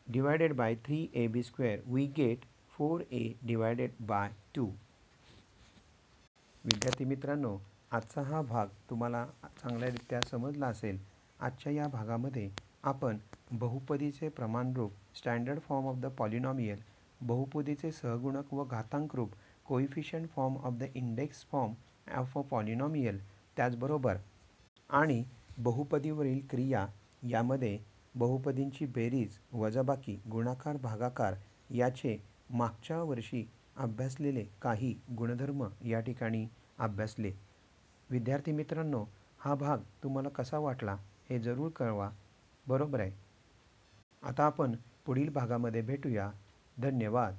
divided 0.07 0.53
by 0.57 0.75
three 0.85 0.99
A 1.15 1.27
B 1.29 1.43
square 1.43 1.81
we 1.89 2.07
get 2.17 2.45
four 2.77 3.03
A 3.13 3.23
divided 3.47 3.93
by 4.07 4.29
two 4.55 4.65
विद्यार्थी 6.65 7.05
मित्रांनो 7.05 7.57
आजचा 7.93 8.23
हा 8.23 8.43
भाग 8.43 8.69
तुम्हाला 8.91 9.25
चांगल्यारित्या 9.63 10.21
समजला 10.31 10.67
असेल. 10.67 10.99
आजच्या 11.41 11.73
या 11.73 11.87
भागामध्ये 11.93 12.49
आपण 12.85 13.19
बहुपदीचे 13.53 14.29
प्रमाणरूप 14.29 14.93
standard 15.17 15.61
form 15.69 15.87
of 15.89 15.97
the 16.01 16.07
polynomial 16.19 16.81
बहुपदीचे 17.21 17.91
सहगुणक 17.93 18.53
व 18.55 18.65
घातांक 18.65 19.15
रूप 19.17 19.33
coefficient 19.67 20.29
form 20.35 20.57
of 20.57 20.75
the 20.79 20.85
index 20.95 21.45
form 21.53 21.73
of 22.19 22.37
a 22.39 22.41
polynomial 22.51 23.19
त्याचबरोबर 23.57 24.17
आणि 24.91 25.23
बहुपदीवरील 25.59 26.41
क्रिया 26.51 26.87
यामध्ये 27.29 27.79
बहुपदींची 28.15 28.87
बेरीज 28.87 29.39
वजाबाकी 29.53 30.19
गुणाकार 30.31 30.77
भागाकार 30.77 31.35
याचे 31.71 32.17
मागच्या 32.51 33.03
वर्षी 33.03 33.51
अभ्यासलेले 33.77 34.45
काही 34.63 34.95
गुणधर्म 35.19 35.69
या 35.85 36.01
ठिकाणी 36.01 36.47
अभ्यासले. 36.79 37.33
विद्यार्थी 38.11 38.53
मित्रांनो 38.53 39.05
हा 39.39 39.55
भाग 39.55 39.79
तुम्हाला 40.03 40.29
कसा 40.29 40.59
वाटला 40.59 40.97
हे 41.31 41.39
जरूर 41.39 41.71
कळवा. 41.71 42.11
बरोबर 42.67 43.01
आहे? 43.01 43.11
आता 44.23 44.45
आपण 44.45 44.77
पुढील 45.07 45.29
भागामध्ये 45.29 45.81
भेटूया. 45.81 46.31
धन्यवाद. 46.79 47.37